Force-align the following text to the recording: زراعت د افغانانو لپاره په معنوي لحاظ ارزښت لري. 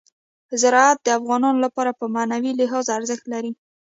زراعت 0.61 0.97
د 1.03 1.07
افغانانو 1.19 1.59
لپاره 1.65 1.91
په 1.99 2.05
معنوي 2.15 2.51
لحاظ 2.61 2.85
ارزښت 2.97 3.25
لري. 3.33 3.51